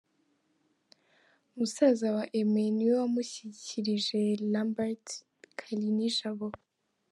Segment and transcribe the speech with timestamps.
[1.55, 4.19] Musaza wa Aimée niwe wamushyikirije
[4.51, 5.05] Lambert
[5.57, 6.47] Kalinijabo.